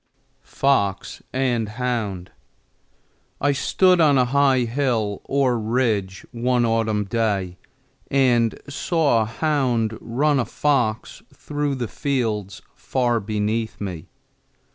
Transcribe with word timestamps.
FOX 0.63 1.21
AND 1.31 1.69
HOUND. 1.77 2.31
I 3.39 3.51
STOOD 3.51 4.01
on 4.01 4.17
a 4.17 4.25
high 4.25 4.61
hill 4.61 5.21
or 5.25 5.59
ridge 5.59 6.25
one 6.31 6.65
autumn 6.65 7.03
day 7.05 7.59
and 8.09 8.59
saw 8.67 9.21
a 9.21 9.25
hound 9.25 9.95
run 10.01 10.39
a 10.39 10.45
fox 10.45 11.21
through 11.31 11.75
the 11.75 11.87
fields 11.87 12.63
far 12.73 13.19
beneath 13.19 13.79
me. 13.79 14.07